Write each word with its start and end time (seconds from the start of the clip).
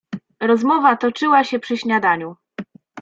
"Rozmowa 0.41 0.97
toczyła 0.97 1.43
się 1.43 1.59
przy 1.59 1.77
śniadaniu." 1.77 2.35